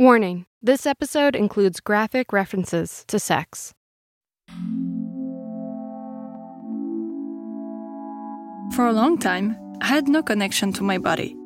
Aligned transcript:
Warning 0.00 0.46
this 0.60 0.86
episode 0.86 1.36
includes 1.36 1.78
graphic 1.78 2.32
references 2.32 3.04
to 3.06 3.20
sex. 3.20 3.72
For 8.74 8.88
a 8.88 8.92
long 8.92 9.18
time, 9.18 9.56
I 9.80 9.86
had 9.86 10.08
no 10.08 10.20
connection 10.20 10.72
to 10.72 10.82
my 10.82 10.98
body. 10.98 11.36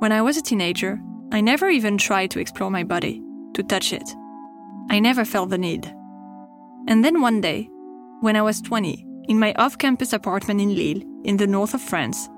When 0.00 0.12
I 0.12 0.20
was 0.20 0.36
a 0.36 0.42
teenager, 0.42 1.00
I 1.32 1.40
never 1.40 1.70
even 1.70 1.96
tried 1.96 2.30
to 2.32 2.40
explore 2.40 2.70
my 2.70 2.84
body, 2.84 3.22
to 3.54 3.62
touch 3.62 3.90
it. 3.94 4.06
I 4.90 5.00
never 5.00 5.24
felt 5.24 5.48
the 5.48 5.56
need. 5.56 5.86
And 6.86 7.02
then 7.02 7.22
one 7.22 7.40
day, 7.40 7.70
when 8.20 8.36
I 8.36 8.42
was 8.42 8.60
20, 8.60 9.02
in 9.30 9.38
my 9.38 9.54
off 9.54 9.78
campus 9.78 10.12
apartment 10.12 10.60
in 10.60 10.74
Lille, 10.74 11.02
in 11.24 11.38
the 11.38 11.46
north 11.46 11.72
of 11.72 11.80
France, 11.80 12.28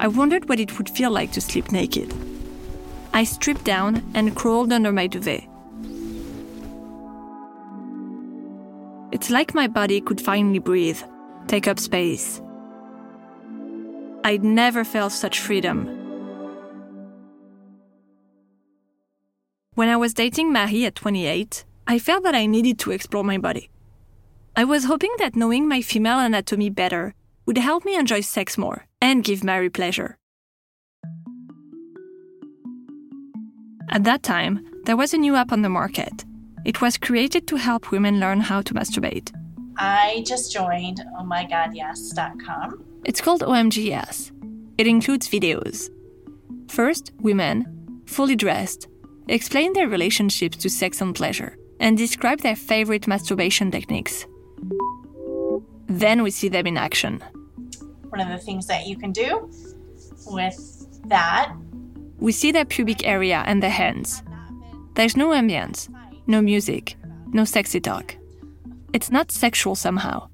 I 0.00 0.08
wondered 0.08 0.50
what 0.50 0.60
it 0.60 0.76
would 0.76 0.90
feel 0.90 1.10
like 1.10 1.32
to 1.32 1.40
sleep 1.40 1.72
naked. 1.72 2.12
I 3.14 3.22
stripped 3.22 3.62
down 3.62 4.02
and 4.12 4.34
crawled 4.34 4.72
under 4.72 4.90
my 4.90 5.06
duvet. 5.06 5.44
It's 9.12 9.30
like 9.30 9.54
my 9.54 9.68
body 9.68 10.00
could 10.00 10.20
finally 10.20 10.58
breathe, 10.58 11.00
take 11.46 11.68
up 11.68 11.78
space. 11.78 12.42
I'd 14.24 14.42
never 14.42 14.82
felt 14.82 15.12
such 15.12 15.38
freedom. 15.38 15.86
When 19.74 19.88
I 19.88 19.96
was 19.96 20.12
dating 20.12 20.52
Marie 20.52 20.84
at 20.84 20.96
28, 20.96 21.64
I 21.86 22.00
felt 22.00 22.24
that 22.24 22.34
I 22.34 22.46
needed 22.46 22.80
to 22.80 22.90
explore 22.90 23.22
my 23.22 23.38
body. 23.38 23.70
I 24.56 24.64
was 24.64 24.86
hoping 24.86 25.12
that 25.18 25.36
knowing 25.36 25.68
my 25.68 25.82
female 25.82 26.18
anatomy 26.18 26.68
better 26.68 27.14
would 27.46 27.58
help 27.58 27.84
me 27.84 27.94
enjoy 27.94 28.22
sex 28.22 28.58
more 28.58 28.86
and 29.00 29.22
give 29.22 29.44
Marie 29.44 29.68
pleasure. 29.68 30.16
At 33.94 34.02
that 34.02 34.24
time, 34.24 34.66
there 34.86 34.96
was 34.96 35.14
a 35.14 35.18
new 35.18 35.36
app 35.36 35.52
on 35.52 35.62
the 35.62 35.68
market. 35.68 36.24
It 36.64 36.80
was 36.80 36.98
created 36.98 37.46
to 37.46 37.54
help 37.54 37.92
women 37.92 38.18
learn 38.18 38.40
how 38.40 38.60
to 38.62 38.74
masturbate. 38.74 39.32
I 39.78 40.24
just 40.26 40.52
joined 40.52 41.00
ohmygodyes.com. 41.16 42.84
It's 43.04 43.20
called 43.20 43.42
OMGYes. 43.42 44.32
It 44.78 44.88
includes 44.88 45.28
videos. 45.28 45.90
First, 46.68 47.12
women, 47.20 48.02
fully 48.06 48.34
dressed, 48.34 48.88
explain 49.28 49.72
their 49.74 49.86
relationships 49.86 50.56
to 50.56 50.68
sex 50.68 51.00
and 51.00 51.14
pleasure 51.14 51.56
and 51.78 51.96
describe 51.96 52.40
their 52.40 52.56
favorite 52.56 53.06
masturbation 53.06 53.70
techniques. 53.70 54.26
Then 55.86 56.24
we 56.24 56.32
see 56.32 56.48
them 56.48 56.66
in 56.66 56.76
action. 56.76 57.22
One 58.08 58.20
of 58.20 58.28
the 58.28 58.44
things 58.44 58.66
that 58.66 58.88
you 58.88 58.96
can 58.96 59.12
do 59.12 59.48
with 60.26 60.58
that, 61.08 61.54
We 62.24 62.32
see 62.32 62.52
their 62.52 62.64
pubic 62.64 63.06
area 63.06 63.44
and 63.46 63.62
their 63.62 63.68
hands. 63.68 64.22
There's 64.94 65.14
no 65.14 65.28
ambience, 65.28 65.90
no 66.26 66.40
music, 66.40 66.96
no 67.34 67.44
sexy 67.44 67.80
talk. 67.80 68.16
It's 68.94 69.10
not 69.10 69.30
sexual 69.30 69.74
somehow. 69.74 70.30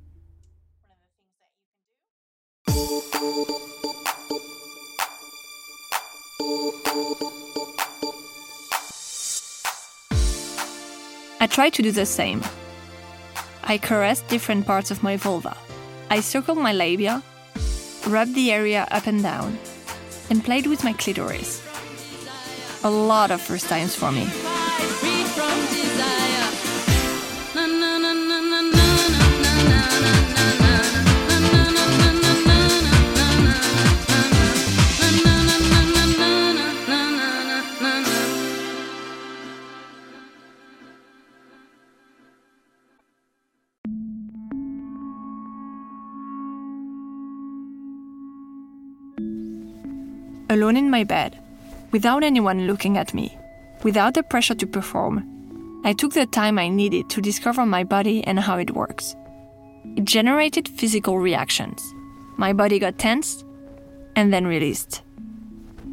I 11.40 11.48
try 11.48 11.70
to 11.70 11.82
do 11.82 11.90
the 11.90 12.06
same. 12.06 12.40
I 13.64 13.78
caress 13.78 14.22
different 14.28 14.64
parts 14.64 14.92
of 14.92 15.02
my 15.02 15.16
vulva. 15.16 15.56
I 16.08 16.20
circle 16.20 16.54
my 16.54 16.72
labia, 16.72 17.20
rub 18.06 18.32
the 18.34 18.52
area 18.52 18.86
up 18.92 19.08
and 19.08 19.20
down, 19.20 19.58
and 20.30 20.44
played 20.44 20.68
with 20.68 20.84
my 20.84 20.92
clitoris. 20.92 21.66
A 22.82 22.90
lot 22.90 23.30
of 23.30 23.42
first 23.42 23.68
times 23.68 23.94
for 23.94 24.10
me. 24.10 24.26
Alone 50.48 50.76
in 50.76 50.90
my 50.90 51.04
bed, 51.04 51.39
without 51.92 52.22
anyone 52.22 52.66
looking 52.66 52.96
at 52.96 53.14
me, 53.14 53.36
without 53.82 54.14
the 54.14 54.22
pressure 54.22 54.54
to 54.54 54.66
perform, 54.66 55.80
I 55.84 55.92
took 55.92 56.12
the 56.12 56.26
time 56.26 56.58
I 56.58 56.68
needed 56.68 57.08
to 57.10 57.22
discover 57.22 57.64
my 57.64 57.84
body 57.84 58.22
and 58.24 58.38
how 58.38 58.58
it 58.58 58.72
works. 58.72 59.16
It 59.96 60.04
generated 60.04 60.68
physical 60.68 61.18
reactions. 61.18 61.82
My 62.36 62.52
body 62.52 62.78
got 62.78 62.98
tense 62.98 63.44
and 64.14 64.32
then 64.32 64.46
released. 64.46 65.02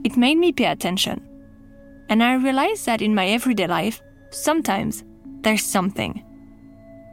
It 0.03 0.18
made 0.18 0.38
me 0.38 0.52
pay 0.52 0.66
attention. 0.66 1.22
And 2.09 2.24
I 2.24 2.36
realized 2.36 2.86
that 2.86 3.02
in 3.02 3.16
my 3.16 3.28
everyday 3.28 3.68
life, 3.68 4.02
sometimes 4.30 5.03
there's 5.41 5.63
something. 5.63 6.24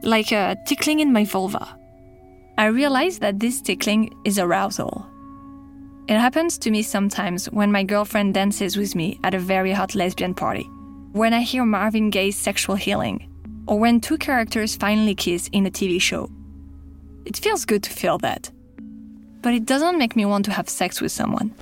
Like 0.03 0.33
a 0.33 0.57
tickling 0.67 1.01
in 1.01 1.13
my 1.13 1.25
vulva. 1.25 1.79
I 2.59 2.67
realized 2.67 3.21
that 3.21 3.41
this 3.41 3.61
tickling 3.61 4.15
is 4.25 4.39
arousal. 4.39 5.07
It 6.07 6.19
happens 6.19 6.59
to 6.59 6.71
me 6.71 6.83
sometimes 6.83 7.47
when 7.47 7.73
my 7.73 7.83
girlfriend 7.83 8.35
dances 8.35 8.77
with 8.77 8.95
me 8.95 9.19
at 9.25 9.33
a 9.33 9.39
very 9.39 9.73
hot 9.73 9.95
lesbian 9.95 10.35
party, 10.35 10.65
when 11.13 11.33
I 11.33 11.41
hear 11.41 11.65
Marvin 11.65 12.11
Gaye's 12.11 12.37
sexual 12.37 12.75
healing, 12.77 13.27
or 13.67 13.79
when 13.79 14.03
two 14.03 14.19
characters 14.19 14.77
finally 14.77 15.15
kiss 15.15 15.49
in 15.53 15.65
a 15.65 15.71
TV 15.71 15.99
show. 15.99 16.31
It 17.25 17.39
feels 17.39 17.65
good 17.65 17.83
to 17.85 17.91
feel 17.91 18.19
that. 18.19 18.51
But 19.41 19.55
it 19.55 19.65
doesn't 19.65 19.97
make 19.97 20.15
me 20.15 20.27
want 20.27 20.45
to 20.45 20.51
have 20.51 20.69
sex 20.69 21.01
with 21.01 21.11
someone. 21.11 21.55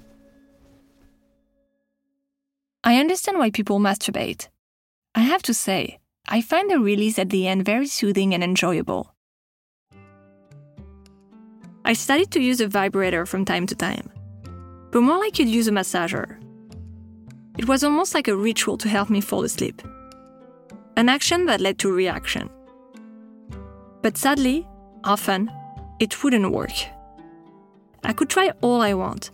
I 2.83 2.99
understand 2.99 3.39
why 3.39 3.51
people 3.51 3.79
masturbate. 3.79 4.49
I 5.15 5.21
have 5.21 5.43
to 5.43 5.55
say, 5.55 6.01
I 6.27 6.41
find 6.41 6.69
the 6.69 6.81
release 6.81 7.17
at 7.17 7.31
the 7.31 7.47
end 7.47 7.65
very 7.65 7.87
soothing 7.87 8.35
and 8.35 8.43
enjoyable. 8.43 9.15
I 11.85 11.93
started 11.93 12.33
to 12.33 12.41
use 12.41 12.61
a 12.61 12.67
vibrator 12.67 13.25
from 13.25 13.45
time 13.45 13.69
to 13.69 13.77
time 13.77 14.11
but 14.93 15.01
more 15.01 15.19
like 15.19 15.39
you'd 15.39 15.49
use 15.49 15.67
a 15.67 15.73
massager. 15.73 16.37
It 17.59 17.67
was 17.67 17.83
almost 17.83 18.15
like 18.15 18.29
a 18.29 18.37
ritual 18.37 18.79
to 18.79 18.89
help 18.89 19.11
me 19.11 19.21
fall 19.21 19.43
asleep. 19.43 19.83
An 20.97 21.09
action 21.09 21.47
that 21.47 21.61
led 21.61 21.79
to 21.81 21.91
reaction. 21.91 22.49
But 24.03 24.17
sadly, 24.17 24.67
often, 25.03 25.51
it 25.99 26.23
wouldn't 26.23 26.53
work. 26.53 26.73
I 28.05 28.13
could 28.13 28.29
try 28.29 28.53
all 28.61 28.81
I 28.81 28.95
want, 28.95 29.31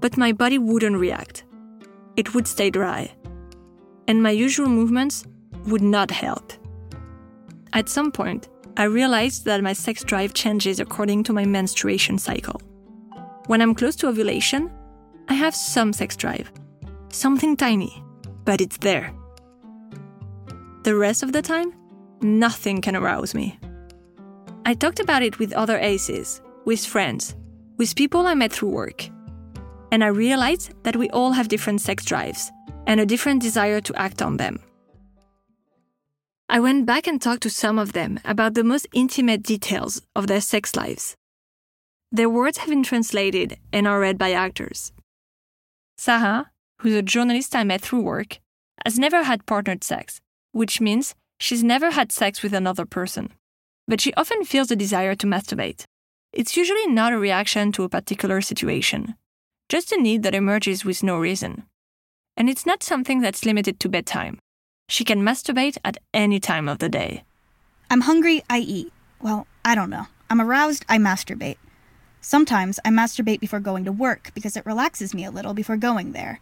but 0.00 0.16
my 0.16 0.32
body 0.32 0.58
wouldn't 0.58 0.96
react. 0.96 1.44
It 2.16 2.34
would 2.34 2.48
stay 2.48 2.70
dry, 2.70 3.12
and 4.08 4.22
my 4.22 4.30
usual 4.30 4.68
movements 4.68 5.24
would 5.66 5.82
not 5.82 6.10
help. 6.10 6.52
At 7.72 7.88
some 7.88 8.10
point, 8.10 8.48
I 8.76 8.84
realized 8.84 9.44
that 9.44 9.62
my 9.62 9.72
sex 9.72 10.02
drive 10.02 10.34
changes 10.34 10.80
according 10.80 11.24
to 11.24 11.32
my 11.32 11.44
menstruation 11.44 12.18
cycle. 12.18 12.60
When 13.46 13.60
I'm 13.60 13.74
close 13.74 13.94
to 13.96 14.08
ovulation, 14.08 14.70
I 15.28 15.34
have 15.34 15.54
some 15.54 15.92
sex 15.92 16.16
drive. 16.16 16.50
Something 17.10 17.56
tiny, 17.56 18.02
but 18.44 18.62
it's 18.62 18.78
there. 18.78 19.14
The 20.84 20.96
rest 20.96 21.22
of 21.22 21.32
the 21.32 21.42
time, 21.42 21.74
nothing 22.22 22.80
can 22.80 22.96
arouse 22.96 23.34
me. 23.34 23.58
I 24.64 24.72
talked 24.72 24.98
about 24.98 25.22
it 25.22 25.38
with 25.38 25.52
other 25.52 25.78
aces, 25.78 26.40
with 26.64 26.86
friends, 26.86 27.34
with 27.76 27.96
people 27.96 28.26
I 28.26 28.34
met 28.34 28.50
through 28.50 28.70
work. 28.70 29.10
And 29.92 30.02
I 30.02 30.08
realized 30.08 30.72
that 30.84 30.96
we 30.96 31.10
all 31.10 31.32
have 31.32 31.48
different 31.48 31.82
sex 31.82 32.04
drives 32.04 32.50
and 32.86 32.98
a 32.98 33.06
different 33.06 33.42
desire 33.42 33.82
to 33.82 33.94
act 33.94 34.22
on 34.22 34.38
them. 34.38 34.58
I 36.48 36.60
went 36.60 36.86
back 36.86 37.06
and 37.06 37.20
talked 37.20 37.42
to 37.42 37.50
some 37.50 37.78
of 37.78 37.92
them 37.92 38.20
about 38.24 38.54
the 38.54 38.64
most 38.64 38.86
intimate 38.94 39.42
details 39.42 40.00
of 40.16 40.28
their 40.28 40.40
sex 40.40 40.74
lives. 40.76 41.14
Their 42.14 42.30
words 42.30 42.58
have 42.58 42.68
been 42.68 42.84
translated 42.84 43.58
and 43.72 43.88
are 43.88 43.98
read 43.98 44.18
by 44.18 44.30
actors. 44.30 44.92
Sarah, 45.98 46.52
who's 46.80 46.94
a 46.94 47.02
journalist 47.02 47.56
I 47.56 47.64
met 47.64 47.80
through 47.80 48.02
work, 48.02 48.38
has 48.84 49.00
never 49.00 49.24
had 49.24 49.46
partnered 49.46 49.82
sex, 49.82 50.20
which 50.52 50.80
means 50.80 51.16
she's 51.40 51.64
never 51.64 51.90
had 51.90 52.12
sex 52.12 52.40
with 52.40 52.54
another 52.54 52.86
person. 52.86 53.32
But 53.88 54.00
she 54.00 54.14
often 54.14 54.44
feels 54.44 54.70
a 54.70 54.76
desire 54.76 55.16
to 55.16 55.26
masturbate. 55.26 55.86
It's 56.32 56.56
usually 56.56 56.86
not 56.86 57.12
a 57.12 57.18
reaction 57.18 57.72
to 57.72 57.82
a 57.82 57.88
particular 57.88 58.40
situation, 58.40 59.16
just 59.68 59.90
a 59.90 60.00
need 60.00 60.22
that 60.22 60.36
emerges 60.36 60.84
with 60.84 61.02
no 61.02 61.18
reason. 61.18 61.64
And 62.36 62.48
it's 62.48 62.64
not 62.64 62.84
something 62.84 63.22
that's 63.22 63.44
limited 63.44 63.80
to 63.80 63.88
bedtime. 63.88 64.38
She 64.88 65.02
can 65.02 65.22
masturbate 65.22 65.78
at 65.84 65.98
any 66.12 66.38
time 66.38 66.68
of 66.68 66.78
the 66.78 66.88
day. 66.88 67.24
I'm 67.90 68.02
hungry, 68.02 68.44
I 68.48 68.60
eat. 68.60 68.92
Well, 69.20 69.48
I 69.64 69.74
don't 69.74 69.90
know. 69.90 70.06
I'm 70.30 70.40
aroused, 70.40 70.84
I 70.88 70.98
masturbate. 70.98 71.56
Sometimes 72.24 72.80
I 72.86 72.88
masturbate 72.88 73.40
before 73.40 73.60
going 73.60 73.84
to 73.84 73.92
work 73.92 74.30
because 74.34 74.56
it 74.56 74.64
relaxes 74.64 75.12
me 75.12 75.26
a 75.26 75.30
little 75.30 75.52
before 75.52 75.76
going 75.76 76.12
there. 76.12 76.40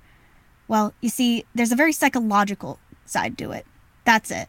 Well, 0.68 0.94
you 1.00 1.08
see, 1.08 1.44
there's 1.56 1.72
a 1.72 1.76
very 1.76 1.92
psychological, 1.92 2.78
side 3.04 3.36
to 3.38 3.50
it. 3.50 3.66
That's 4.04 4.30
it. 4.30 4.48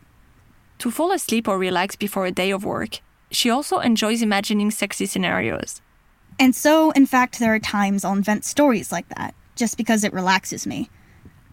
To 0.77 0.91
fall 0.91 1.11
asleep 1.11 1.47
or 1.47 1.57
relax 1.57 1.95
before 1.95 2.27
a 2.27 2.31
day 2.31 2.51
of 2.51 2.63
work, 2.63 2.99
she 3.31 3.49
also 3.49 3.79
enjoys 3.79 4.21
imagining 4.21 4.69
sexy 4.69 5.07
scenarios. 5.07 5.81
And 6.37 6.55
so, 6.55 6.91
in 6.91 7.07
fact, 7.07 7.39
there 7.39 7.55
are 7.55 7.59
times 7.59 8.05
I'll 8.05 8.13
invent 8.13 8.45
stories 8.45 8.91
like 8.91 9.09
that, 9.09 9.33
just 9.55 9.75
because 9.75 10.03
it 10.03 10.13
relaxes 10.13 10.67
me. 10.67 10.91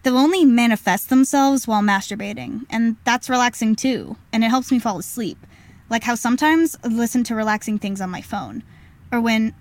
They'll 0.03 0.15
only 0.15 0.45
manifest 0.45 1.09
themselves 1.09 1.67
while 1.67 1.81
masturbating, 1.81 2.67
and 2.69 2.97
that's 3.03 3.31
relaxing 3.31 3.75
too, 3.75 4.15
and 4.31 4.43
it 4.43 4.49
helps 4.49 4.71
me 4.71 4.77
fall 4.77 4.99
asleep. 4.99 5.39
Like 5.89 6.03
how 6.03 6.13
sometimes 6.13 6.77
I 6.83 6.89
listen 6.89 7.23
to 7.23 7.35
relaxing 7.35 7.79
things 7.79 7.99
on 7.99 8.11
my 8.11 8.21
phone, 8.21 8.61
or 9.11 9.19
when, 9.19 9.55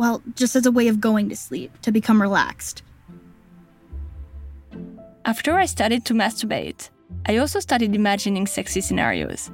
well, 0.00 0.22
just 0.34 0.56
as 0.56 0.64
a 0.64 0.72
way 0.72 0.88
of 0.88 0.98
going 0.98 1.28
to 1.28 1.36
sleep, 1.36 1.70
to 1.82 1.92
become 1.92 2.22
relaxed. 2.22 2.82
After 5.26 5.58
I 5.58 5.66
started 5.66 6.06
to 6.06 6.14
masturbate, 6.14 6.88
I 7.26 7.36
also 7.36 7.60
started 7.60 7.94
imagining 7.94 8.46
sexy 8.46 8.80
scenarios. 8.80 9.50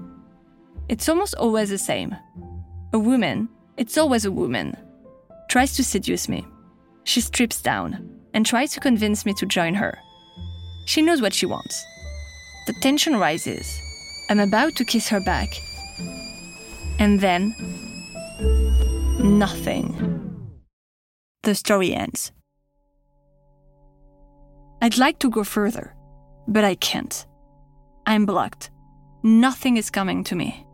It's 0.88 1.08
almost 1.08 1.34
always 1.34 1.70
the 1.70 1.78
same. 1.78 2.14
A 2.92 2.98
woman, 2.98 3.48
it's 3.76 3.98
always 3.98 4.24
a 4.24 4.30
woman, 4.30 4.76
tries 5.50 5.74
to 5.74 5.82
seduce 5.82 6.28
me. 6.28 6.46
She 7.02 7.20
strips 7.20 7.60
down 7.60 8.08
and 8.32 8.46
tries 8.46 8.70
to 8.74 8.78
convince 8.78 9.26
me 9.26 9.34
to 9.38 9.46
join 9.46 9.74
her. 9.74 9.98
She 10.86 11.02
knows 11.02 11.20
what 11.20 11.34
she 11.34 11.46
wants. 11.46 11.84
The 12.68 12.74
tension 12.74 13.16
rises. 13.16 13.66
I'm 14.30 14.38
about 14.38 14.76
to 14.76 14.84
kiss 14.84 15.08
her 15.08 15.20
back. 15.24 15.48
And 17.00 17.18
then, 17.18 17.52
nothing. 19.18 20.35
The 21.46 21.54
story 21.54 21.94
ends. 21.94 22.32
I'd 24.82 24.98
like 24.98 25.20
to 25.20 25.30
go 25.30 25.44
further, 25.44 25.94
but 26.48 26.64
I 26.64 26.74
can't. 26.74 27.24
I'm 28.04 28.26
blocked. 28.26 28.72
Nothing 29.22 29.76
is 29.76 29.88
coming 29.88 30.24
to 30.24 30.34
me. 30.34 30.66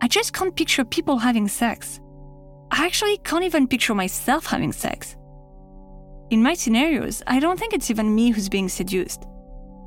I 0.00 0.08
just 0.08 0.32
can't 0.32 0.56
picture 0.56 0.82
people 0.86 1.18
having 1.18 1.46
sex. 1.46 2.00
I 2.70 2.86
actually 2.86 3.18
can't 3.18 3.44
even 3.44 3.68
picture 3.68 3.94
myself 3.94 4.46
having 4.46 4.72
sex. 4.72 5.14
In 6.30 6.42
my 6.42 6.54
scenarios, 6.54 7.22
I 7.26 7.38
don't 7.38 7.58
think 7.58 7.74
it's 7.74 7.90
even 7.90 8.14
me 8.14 8.30
who's 8.30 8.48
being 8.48 8.70
seduced. 8.70 9.26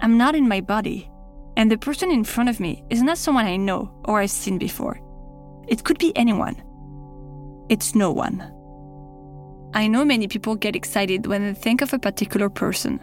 I'm 0.01 0.19
not 0.19 0.35
in 0.35 0.47
my 0.47 0.61
body, 0.61 1.09
and 1.57 1.71
the 1.71 1.79
person 1.79 2.11
in 2.11 2.23
front 2.25 2.49
of 2.49 2.59
me 2.59 2.83
is 2.91 3.01
not 3.01 3.17
someone 3.17 3.45
I 3.45 3.57
know 3.57 3.91
or 4.05 4.19
I've 4.19 4.29
seen 4.29 4.59
before. 4.59 4.99
It 5.67 5.83
could 5.83 5.97
be 5.97 6.15
anyone. 6.15 6.61
It's 7.69 7.95
no 7.95 8.11
one. 8.11 8.52
I 9.73 9.87
know 9.87 10.05
many 10.05 10.27
people 10.27 10.55
get 10.55 10.75
excited 10.75 11.27
when 11.27 11.43
they 11.43 11.59
think 11.59 11.81
of 11.81 11.93
a 11.93 11.99
particular 11.99 12.49
person. 12.49 12.99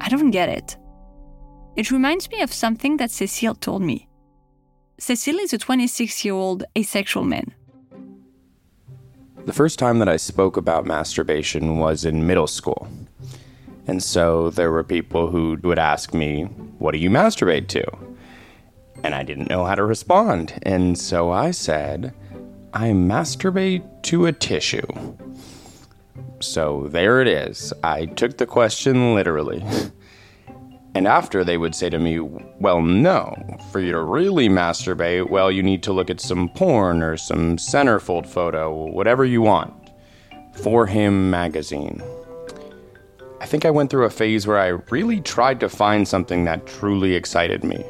I 0.00 0.08
don't 0.08 0.30
get 0.30 0.48
it. 0.48 0.76
It 1.76 1.90
reminds 1.90 2.30
me 2.30 2.40
of 2.42 2.52
something 2.52 2.96
that 2.96 3.10
Cecile 3.10 3.54
told 3.54 3.82
me. 3.82 4.08
Cecile 4.98 5.38
is 5.40 5.52
a 5.52 5.58
26 5.58 6.24
year 6.24 6.34
old 6.34 6.64
asexual 6.76 7.24
man 7.24 7.54
the 9.46 9.52
first 9.52 9.78
time 9.78 10.00
that 10.00 10.08
I 10.08 10.16
spoke 10.16 10.56
about 10.56 10.86
masturbation 10.86 11.78
was 11.78 12.04
in 12.04 12.26
middle 12.26 12.48
school. 12.48 12.88
And 13.86 14.02
so 14.02 14.50
there 14.50 14.72
were 14.72 14.82
people 14.82 15.30
who 15.30 15.56
would 15.62 15.78
ask 15.78 16.12
me, 16.12 16.44
What 16.78 16.90
do 16.92 16.98
you 16.98 17.08
masturbate 17.08 17.68
to? 17.68 17.84
And 19.04 19.14
I 19.14 19.22
didn't 19.22 19.48
know 19.48 19.64
how 19.64 19.76
to 19.76 19.84
respond. 19.84 20.58
And 20.64 20.98
so 20.98 21.30
I 21.30 21.52
said, 21.52 22.12
I 22.74 22.88
masturbate 22.88 24.02
to 24.02 24.26
a 24.26 24.32
tissue. 24.32 24.86
So 26.46 26.86
there 26.88 27.20
it 27.20 27.28
is. 27.28 27.72
I 27.82 28.06
took 28.06 28.38
the 28.38 28.46
question 28.46 29.14
literally. 29.14 29.64
And 30.94 31.06
after 31.06 31.44
they 31.44 31.58
would 31.58 31.74
say 31.74 31.90
to 31.90 31.98
me, 31.98 32.20
Well, 32.20 32.80
no, 32.80 33.36
for 33.70 33.80
you 33.80 33.92
to 33.92 34.00
really 34.00 34.48
masturbate, 34.48 35.28
well, 35.28 35.50
you 35.50 35.62
need 35.62 35.82
to 35.82 35.92
look 35.92 36.08
at 36.08 36.22
some 36.22 36.48
porn 36.48 37.02
or 37.02 37.18
some 37.18 37.58
centerfold 37.58 38.26
photo, 38.26 38.86
whatever 38.86 39.24
you 39.26 39.42
want. 39.42 39.74
For 40.62 40.86
Him 40.86 41.28
magazine. 41.28 42.02
I 43.42 43.44
think 43.44 43.66
I 43.66 43.70
went 43.70 43.90
through 43.90 44.06
a 44.06 44.10
phase 44.10 44.46
where 44.46 44.58
I 44.58 44.68
really 44.90 45.20
tried 45.20 45.60
to 45.60 45.68
find 45.68 46.08
something 46.08 46.46
that 46.46 46.66
truly 46.66 47.14
excited 47.14 47.62
me. 47.62 47.84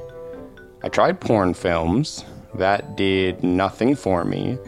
I 0.83 0.89
tried 0.89 1.21
porn 1.21 1.55
films, 1.55 2.25
that 2.57 2.97
did 2.97 3.45
nothing 3.45 3.95
for 3.95 4.25
me. 4.25 4.59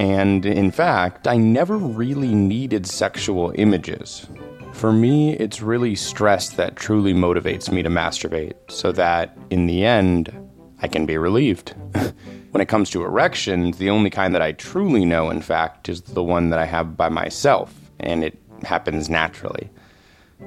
And 0.00 0.46
in 0.46 0.70
fact, 0.70 1.28
I 1.28 1.36
never 1.36 1.76
really 1.76 2.34
needed 2.34 2.86
sexual 2.86 3.52
images. 3.56 4.26
For 4.72 4.94
me, 4.94 5.36
it's 5.36 5.60
really 5.60 5.94
stress 5.94 6.48
that 6.54 6.76
truly 6.76 7.12
motivates 7.12 7.70
me 7.70 7.82
to 7.82 7.90
masturbate, 7.90 8.54
so 8.70 8.92
that 8.92 9.36
in 9.50 9.66
the 9.66 9.84
end, 9.84 10.32
I 10.80 10.88
can 10.88 11.04
be 11.04 11.18
relieved. 11.18 11.74
when 12.50 12.62
it 12.62 12.68
comes 12.68 12.88
to 12.90 13.04
erections, 13.04 13.76
the 13.76 13.90
only 13.90 14.08
kind 14.08 14.34
that 14.34 14.40
I 14.40 14.52
truly 14.52 15.04
know, 15.04 15.28
in 15.28 15.42
fact, 15.42 15.90
is 15.90 16.00
the 16.00 16.22
one 16.24 16.48
that 16.48 16.58
I 16.58 16.64
have 16.64 16.96
by 16.96 17.10
myself, 17.10 17.74
and 17.98 18.24
it 18.24 18.38
happens 18.62 19.10
naturally. 19.10 19.68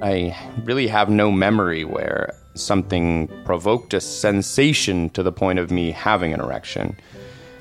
I 0.02 0.36
really 0.64 0.88
have 0.88 1.12
no 1.12 1.32
memory 1.32 1.84
where 1.84 2.34
something 2.56 3.28
provoked 3.46 3.94
a 3.94 4.02
sensation 4.02 5.12
to 5.12 5.22
the 5.22 5.32
point 5.32 5.60
of 5.60 5.70
me 5.70 5.92
having 5.92 6.34
an 6.34 6.40
erection. 6.40 6.98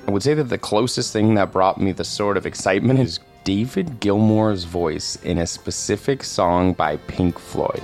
I 0.05 0.11
would 0.11 0.23
say 0.23 0.33
that 0.33 0.45
the 0.45 0.57
closest 0.57 1.13
thing 1.13 1.35
that 1.35 1.51
brought 1.51 1.79
me 1.79 1.93
the 1.93 2.03
sort 2.03 2.35
of 2.35 2.45
excitement 2.45 2.99
is 2.99 3.19
David 3.45 4.01
Gilmour's 4.01 4.65
voice 4.65 5.15
in 5.23 5.37
a 5.37 5.47
specific 5.47 6.23
song 6.23 6.73
by 6.73 6.97
Pink 7.07 7.39
Floyd. 7.39 7.81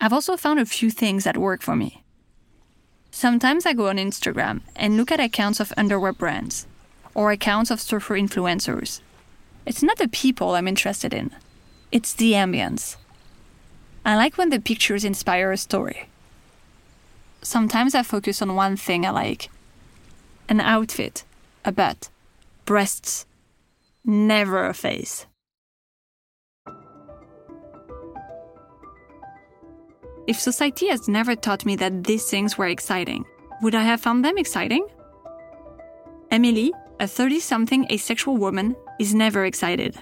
I've 0.00 0.12
also 0.12 0.36
found 0.36 0.58
a 0.58 0.64
few 0.64 0.90
things 0.90 1.24
that 1.24 1.36
work 1.36 1.60
for 1.60 1.76
me. 1.76 2.02
Sometimes 3.10 3.66
I 3.66 3.74
go 3.74 3.88
on 3.88 3.96
Instagram 3.96 4.62
and 4.74 4.96
look 4.96 5.12
at 5.12 5.20
accounts 5.20 5.60
of 5.60 5.72
underwear 5.76 6.12
brands 6.12 6.66
or 7.14 7.30
accounts 7.30 7.70
of 7.70 7.80
surfer 7.80 8.14
influencers. 8.14 9.00
It's 9.66 9.82
not 9.82 9.98
the 9.98 10.08
people 10.08 10.54
I'm 10.54 10.68
interested 10.68 11.12
in, 11.12 11.30
it's 11.92 12.14
the 12.14 12.32
ambience. 12.32 12.96
I 14.08 14.16
like 14.16 14.38
when 14.38 14.50
the 14.50 14.58
pictures 14.58 15.04
inspire 15.04 15.52
a 15.52 15.56
story 15.56 16.08
sometimes 17.42 17.94
I 17.94 18.02
focus 18.02 18.42
on 18.42 18.54
one 18.54 18.76
thing 18.76 19.06
I 19.06 19.10
like 19.10 19.50
an 20.48 20.60
outfit, 20.60 21.24
a 21.64 21.72
butt, 21.72 22.08
breasts, 22.64 23.26
never 24.04 24.66
a 24.66 24.74
face. 24.74 25.26
If 30.26 30.40
society 30.40 30.88
has 30.88 31.08
never 31.08 31.34
taught 31.34 31.66
me 31.66 31.76
that 31.76 32.04
these 32.04 32.28
things 32.30 32.56
were 32.56 32.66
exciting, 32.66 33.24
would 33.62 33.74
I 33.74 33.82
have 33.82 34.00
found 34.00 34.24
them 34.24 34.38
exciting? 34.38 34.86
Emily, 36.30 36.72
a 37.00 37.06
30 37.06 37.40
something 37.40 37.86
asexual 37.90 38.36
woman, 38.36 38.76
is 38.98 39.14
never 39.14 39.44
excited. 39.44 39.96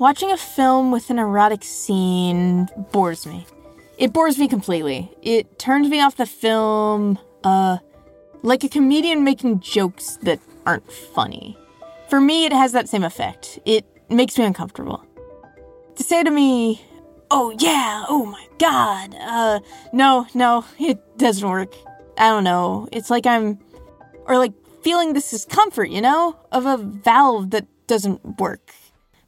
Watching 0.00 0.32
a 0.32 0.36
film 0.36 0.90
with 0.90 1.10
an 1.10 1.18
erotic 1.18 1.62
scene 1.62 2.68
bores 2.90 3.26
me 3.26 3.46
it 4.00 4.14
bores 4.14 4.38
me 4.38 4.48
completely. 4.48 5.12
It 5.20 5.58
turns 5.58 5.90
me 5.90 6.00
off 6.00 6.16
the 6.16 6.24
film, 6.24 7.18
uh, 7.44 7.76
like 8.42 8.64
a 8.64 8.68
comedian 8.70 9.24
making 9.24 9.60
jokes 9.60 10.16
that 10.22 10.40
aren't 10.64 10.90
funny. 10.90 11.58
For 12.08 12.18
me, 12.18 12.46
it 12.46 12.52
has 12.52 12.72
that 12.72 12.88
same 12.88 13.04
effect. 13.04 13.58
It 13.66 13.84
makes 14.08 14.38
me 14.38 14.44
uncomfortable. 14.44 15.04
To 15.96 16.02
say 16.02 16.22
to 16.24 16.30
me, 16.30 16.82
oh 17.30 17.54
yeah, 17.58 18.06
oh 18.08 18.24
my 18.24 18.46
god, 18.58 19.14
uh, 19.20 19.60
no, 19.92 20.26
no, 20.32 20.64
it 20.78 20.98
doesn't 21.18 21.46
work. 21.46 21.74
I 22.16 22.30
don't 22.30 22.44
know. 22.44 22.88
It's 22.90 23.10
like 23.10 23.26
I'm, 23.26 23.58
or 24.24 24.38
like 24.38 24.54
feeling 24.82 25.12
this 25.12 25.30
discomfort, 25.30 25.90
you 25.90 26.00
know, 26.00 26.38
of 26.52 26.64
a 26.64 26.78
valve 26.78 27.50
that 27.50 27.66
doesn't 27.86 28.40
work. 28.40 28.72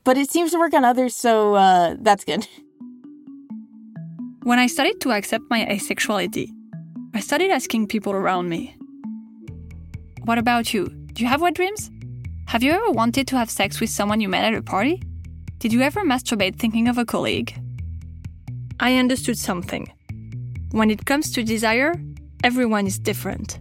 But 0.05 0.19
it 0.19 0.31
seems 0.31 0.51
to 0.51 0.59
work 0.59 0.75
on 0.75 0.85
others, 0.85 1.15
so, 1.15 1.55
uh, 1.55 1.97
that's 2.01 2.25
good. 2.25 2.47
When 4.43 4.59
I 4.59 4.67
started 4.67 5.01
to 5.03 5.13
accept 5.13 5.45
my 5.51 5.65
asexuality, 5.65 6.51
I 7.15 7.21
started 7.21 7.51
asking 7.51 7.87
people 7.87 8.13
around 8.13 8.49
me, 8.49 8.77
What 10.25 10.39
about 10.39 10.75
you? 10.75 10.89
Do 11.13 11.23
you 11.23 11.29
have 11.29 11.41
wet 11.41 11.55
dreams? 11.55 11.91
Have 12.47 12.63
you 12.63 12.73
ever 12.73 12.91
wanted 12.91 13.27
to 13.29 13.37
have 13.37 13.51
sex 13.51 13.81
with 13.81 13.91
someone 13.91 14.21
you 14.21 14.29
met 14.29 14.45
at 14.45 14.59
a 14.59 14.63
party? 14.63 15.03
Did 15.59 15.73
you 15.73 15.83
ever 15.83 16.05
masturbate 16.05 16.57
thinking 16.59 16.89
of 16.89 16.99
a 16.99 17.05
colleague? 17.05 17.55
I 18.81 18.97
understood 18.97 19.39
something. 19.39 19.87
When 20.73 20.91
it 20.91 21.07
comes 21.07 21.31
to 21.33 21.45
desire, 21.45 21.95
everyone 22.43 22.87
is 22.87 22.99
different. 22.99 23.61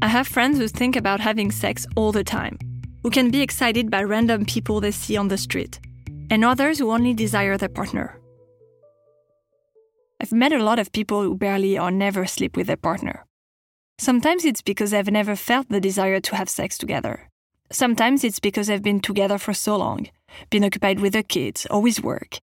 I 0.00 0.08
have 0.08 0.26
friends 0.26 0.58
who 0.58 0.68
think 0.68 0.96
about 0.96 1.20
having 1.20 1.50
sex 1.50 1.86
all 1.96 2.12
the 2.12 2.24
time, 2.24 2.58
who 3.04 3.10
can 3.10 3.30
be 3.30 3.42
excited 3.42 3.90
by 3.90 4.02
random 4.02 4.46
people 4.46 4.80
they 4.80 4.90
see 4.90 5.16
on 5.16 5.28
the 5.28 5.36
street, 5.36 5.78
and 6.30 6.42
others 6.42 6.78
who 6.78 6.90
only 6.90 7.12
desire 7.12 7.58
their 7.58 7.68
partner. 7.68 8.18
I've 10.20 10.32
met 10.32 10.54
a 10.54 10.64
lot 10.64 10.78
of 10.78 10.90
people 10.90 11.22
who 11.22 11.36
barely 11.36 11.78
or 11.78 11.90
never 11.90 12.24
sleep 12.26 12.56
with 12.56 12.66
their 12.66 12.78
partner. 12.78 13.26
Sometimes 13.98 14.46
it's 14.46 14.62
because 14.62 14.90
they've 14.90 15.10
never 15.10 15.36
felt 15.36 15.68
the 15.68 15.82
desire 15.82 16.18
to 16.18 16.34
have 16.34 16.48
sex 16.48 16.78
together. 16.78 17.28
Sometimes 17.70 18.24
it's 18.24 18.40
because 18.40 18.68
they've 18.68 18.82
been 18.82 19.00
together 19.00 19.36
for 19.36 19.52
so 19.52 19.76
long, 19.76 20.08
been 20.48 20.64
occupied 20.64 21.00
with 21.00 21.12
the 21.12 21.22
kids 21.22 21.66
or 21.70 21.82
with 21.82 22.02
work. 22.02 22.38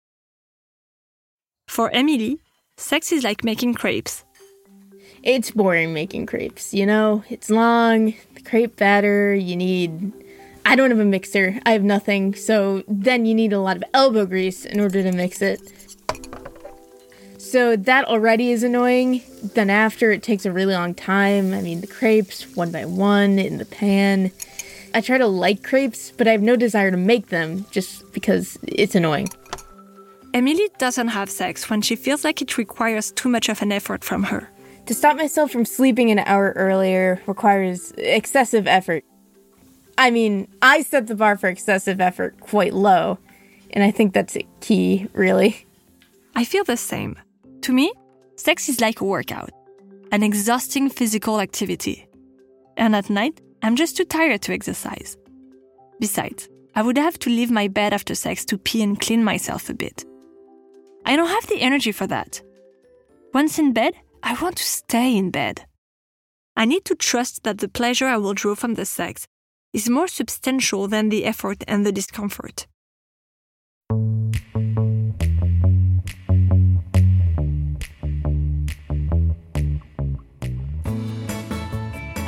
For 1.69 1.89
Emily, 1.91 2.39
sex 2.75 3.13
is 3.13 3.23
like 3.23 3.45
making 3.45 3.75
crepes. 3.75 4.25
It's 5.23 5.51
boring 5.51 5.93
making 5.93 6.25
crepes, 6.25 6.73
you 6.73 6.85
know? 6.85 7.23
It's 7.29 7.49
long, 7.49 8.13
the 8.35 8.41
crepe 8.43 8.75
batter, 8.75 9.33
you 9.33 9.55
need. 9.55 10.11
I 10.65 10.75
don't 10.75 10.91
have 10.91 10.99
a 10.99 11.05
mixer, 11.05 11.59
I 11.65 11.71
have 11.71 11.83
nothing, 11.83 12.35
so 12.35 12.83
then 12.87 13.25
you 13.25 13.33
need 13.33 13.53
a 13.53 13.59
lot 13.59 13.77
of 13.77 13.83
elbow 13.93 14.25
grease 14.25 14.65
in 14.65 14.79
order 14.79 15.01
to 15.01 15.11
mix 15.11 15.41
it. 15.41 15.59
So 17.37 17.75
that 17.75 18.05
already 18.05 18.51
is 18.51 18.61
annoying. 18.61 19.23
Then 19.41 19.71
after, 19.71 20.11
it 20.11 20.21
takes 20.21 20.45
a 20.45 20.51
really 20.51 20.75
long 20.75 20.93
time. 20.93 21.53
I 21.53 21.61
mean, 21.61 21.81
the 21.81 21.87
crepes, 21.87 22.43
one 22.55 22.71
by 22.71 22.85
one, 22.85 23.39
in 23.39 23.57
the 23.57 23.65
pan. 23.65 24.31
I 24.93 25.01
try 25.01 25.17
to 25.17 25.25
like 25.25 25.63
crepes, 25.63 26.11
but 26.11 26.27
I 26.27 26.31
have 26.31 26.43
no 26.43 26.55
desire 26.55 26.91
to 26.91 26.97
make 26.97 27.29
them 27.29 27.65
just 27.71 28.11
because 28.11 28.59
it's 28.63 28.93
annoying. 28.93 29.29
Emily 30.33 30.69
doesn't 30.77 31.07
have 31.07 31.29
sex 31.29 31.71
when 31.71 31.81
she 31.81 31.95
feels 31.95 32.23
like 32.23 32.39
it 32.39 32.55
requires 32.57 33.11
too 33.11 33.29
much 33.29 33.49
of 33.49 33.63
an 33.63 33.71
effort 33.71 34.03
from 34.03 34.25
her. 34.25 34.47
To 34.85 34.93
stop 34.93 35.17
myself 35.17 35.49
from 35.49 35.65
sleeping 35.65 36.11
an 36.11 36.19
hour 36.19 36.53
earlier 36.55 37.19
requires 37.25 37.93
excessive 37.97 38.67
effort. 38.67 39.03
I 39.99 40.11
mean, 40.11 40.47
I 40.61 40.83
set 40.83 41.07
the 41.07 41.15
bar 41.15 41.35
for 41.35 41.49
excessive 41.49 41.99
effort 41.99 42.39
quite 42.39 42.73
low, 42.73 43.17
and 43.71 43.83
I 43.83 43.91
think 43.91 44.13
that's 44.13 44.37
key, 44.61 45.07
really. 45.11 45.67
I 46.37 46.45
feel 46.45 46.63
the 46.63 46.77
same. 46.77 47.17
To 47.63 47.73
me, 47.73 47.91
sex 48.37 48.69
is 48.69 48.79
like 48.79 49.01
a 49.01 49.03
workout, 49.03 49.49
an 50.13 50.23
exhausting 50.23 50.89
physical 50.89 51.41
activity. 51.41 52.07
And 52.77 52.95
at 52.95 53.09
night, 53.09 53.41
I'm 53.61 53.75
just 53.75 53.97
too 53.97 54.05
tired 54.05 54.41
to 54.43 54.53
exercise. 54.53 55.17
Besides, 55.99 56.47
I 56.75 56.81
would 56.81 56.97
have 56.97 57.19
to 57.19 57.29
leave 57.29 57.51
my 57.51 57.67
bed 57.67 57.93
after 57.93 58.15
sex 58.15 58.45
to 58.45 58.57
pee 58.57 58.81
and 58.81 58.97
clean 59.01 59.21
myself 59.21 59.69
a 59.69 59.73
bit. 59.73 60.05
I 61.05 61.17
don't 61.17 61.27
have 61.27 61.47
the 61.47 61.59
energy 61.59 61.91
for 61.91 62.07
that. 62.07 62.41
Once 63.33 63.59
in 63.59 63.73
bed, 63.73 63.95
I 64.23 64.41
want 64.41 64.55
to 64.55 64.63
stay 64.63 65.17
in 65.17 65.29
bed. 65.29 65.65
I 66.55 66.63
need 66.63 66.85
to 66.85 66.95
trust 66.95 67.43
that 67.43 67.57
the 67.57 67.67
pleasure 67.67 68.07
I 68.07 68.15
will 68.15 68.33
draw 68.33 68.55
from 68.55 68.75
the 68.75 68.85
sex 68.85 69.27
is 69.73 69.89
more 69.89 70.07
substantial 70.07 70.87
than 70.87 71.09
the 71.09 71.25
effort 71.25 71.63
and 71.67 71.85
the 71.85 71.91
discomfort. 71.91 72.67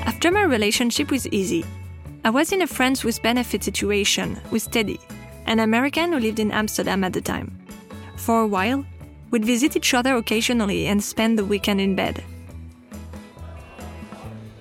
After 0.06 0.32
my 0.32 0.44
relationship 0.44 1.10
was 1.10 1.28
easy, 1.30 1.66
I 2.24 2.30
was 2.30 2.52
in 2.52 2.62
a 2.62 2.68
friends 2.68 3.04
with 3.04 3.24
benefit 3.24 3.64
situation 3.64 4.40
with 4.52 4.70
Teddy, 4.70 5.00
an 5.48 5.60
American 5.60 6.14
who 6.14 6.20
lived 6.20 6.40
in 6.40 6.52
Amsterdam 6.52 7.04
at 7.04 7.14
the 7.14 7.22
time. 7.22 7.58
For 8.18 8.42
a 8.42 8.48
while, 8.48 8.86
we'd 9.32 9.44
visit 9.44 9.76
each 9.76 9.96
other 9.96 10.16
occasionally 10.16 10.86
and 10.86 11.04
spend 11.04 11.40
the 11.40 11.46
weekend 11.46 11.82
in 11.82 11.96
bed. 11.96 12.24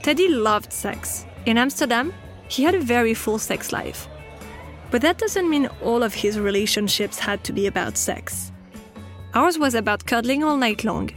Teddy 0.03 0.29
loved 0.29 0.73
sex. 0.73 1.27
In 1.45 1.59
Amsterdam, 1.59 2.15
he 2.50 2.64
had 2.64 2.75
a 2.75 2.80
very 2.80 3.14
full 3.14 3.38
sex 3.38 3.73
life. 3.73 4.09
But 4.90 5.02
that 5.02 5.19
doesn't 5.19 5.49
mean 5.49 5.71
all 5.83 6.02
of 6.02 6.12
his 6.12 6.38
relationships 6.38 7.19
had 7.19 7.45
to 7.45 7.52
be 7.52 7.69
about 7.69 7.97
sex. 7.97 8.50
Ours 9.35 9.57
was 9.57 9.76
about 9.76 10.04
cuddling 10.04 10.42
all 10.42 10.57
night 10.57 10.83
long, 10.83 11.11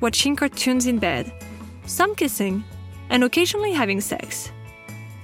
watching 0.00 0.34
cartoons 0.34 0.86
in 0.86 0.98
bed, 0.98 1.30
some 1.84 2.14
kissing, 2.14 2.64
and 3.10 3.22
occasionally 3.22 3.72
having 3.72 4.00
sex. 4.00 4.50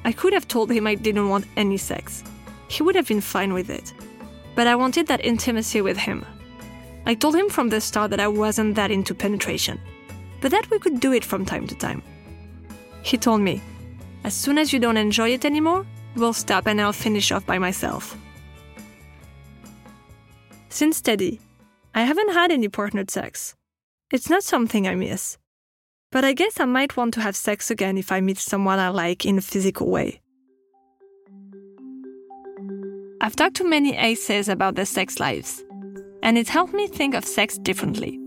I 0.04 0.12
could 0.12 0.34
have 0.34 0.46
told 0.46 0.70
him 0.70 0.86
I 0.86 0.94
didn't 0.94 1.30
want 1.30 1.46
any 1.56 1.78
sex. 1.78 2.22
He 2.68 2.82
would 2.82 2.94
have 2.94 3.08
been 3.08 3.22
fine 3.22 3.54
with 3.54 3.70
it. 3.70 3.94
But 4.54 4.66
I 4.66 4.76
wanted 4.76 5.06
that 5.06 5.24
intimacy 5.24 5.80
with 5.80 5.96
him. 5.96 6.24
I 7.06 7.14
told 7.14 7.34
him 7.34 7.48
from 7.48 7.70
the 7.70 7.80
start 7.80 8.10
that 8.10 8.20
I 8.20 8.28
wasn't 8.28 8.74
that 8.74 8.90
into 8.90 9.14
penetration, 9.14 9.80
but 10.42 10.50
that 10.50 10.70
we 10.70 10.78
could 10.78 11.00
do 11.00 11.12
it 11.12 11.24
from 11.24 11.46
time 11.46 11.66
to 11.68 11.74
time. 11.74 12.02
He 13.02 13.16
told 13.16 13.40
me, 13.40 13.62
as 14.26 14.34
soon 14.34 14.58
as 14.58 14.72
you 14.72 14.80
don't 14.80 14.96
enjoy 14.96 15.30
it 15.30 15.44
anymore, 15.44 15.86
we'll 16.16 16.32
stop 16.32 16.66
and 16.66 16.80
I'll 16.80 16.92
finish 16.92 17.30
off 17.30 17.46
by 17.46 17.58
myself. 17.58 18.18
Since 20.68 21.00
Teddy, 21.00 21.40
I 21.94 22.02
haven't 22.02 22.32
had 22.34 22.50
any 22.50 22.68
partnered 22.68 23.08
sex. 23.08 23.54
It's 24.12 24.28
not 24.28 24.42
something 24.42 24.88
I 24.88 24.96
miss. 24.96 25.38
But 26.10 26.24
I 26.24 26.32
guess 26.32 26.58
I 26.58 26.64
might 26.64 26.96
want 26.96 27.14
to 27.14 27.20
have 27.20 27.36
sex 27.36 27.70
again 27.70 27.96
if 27.96 28.10
I 28.10 28.20
meet 28.20 28.38
someone 28.38 28.80
I 28.80 28.88
like 28.88 29.24
in 29.24 29.38
a 29.38 29.40
physical 29.40 29.88
way. 29.88 30.20
I've 33.20 33.36
talked 33.36 33.56
to 33.56 33.64
many 33.64 33.96
aces 33.96 34.48
about 34.48 34.74
their 34.74 34.86
sex 34.86 35.20
lives, 35.20 35.64
and 36.24 36.36
it 36.36 36.48
helped 36.48 36.74
me 36.74 36.88
think 36.88 37.14
of 37.14 37.24
sex 37.24 37.58
differently. 37.58 38.18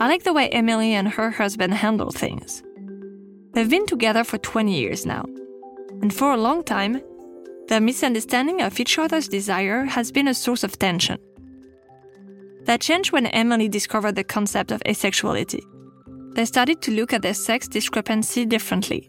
I 0.00 0.08
like 0.08 0.24
the 0.24 0.32
way 0.32 0.48
Emily 0.48 0.94
and 0.94 1.08
her 1.08 1.30
husband 1.30 1.74
handle 1.74 2.10
things. 2.10 2.62
They've 3.56 3.70
been 3.70 3.86
together 3.86 4.22
for 4.22 4.36
20 4.36 4.78
years 4.78 5.06
now, 5.06 5.24
and 6.02 6.12
for 6.12 6.30
a 6.30 6.36
long 6.36 6.62
time, 6.62 7.00
their 7.68 7.80
misunderstanding 7.80 8.60
of 8.60 8.78
each 8.78 8.98
other's 8.98 9.28
desire 9.28 9.86
has 9.86 10.12
been 10.12 10.28
a 10.28 10.34
source 10.34 10.62
of 10.62 10.78
tension. 10.78 11.18
That 12.64 12.82
changed 12.82 13.12
when 13.12 13.28
Emily 13.28 13.66
discovered 13.70 14.14
the 14.14 14.24
concept 14.24 14.72
of 14.72 14.82
asexuality. 14.82 15.62
They 16.34 16.44
started 16.44 16.82
to 16.82 16.90
look 16.90 17.14
at 17.14 17.22
their 17.22 17.32
sex 17.32 17.66
discrepancy 17.66 18.44
differently. 18.44 19.08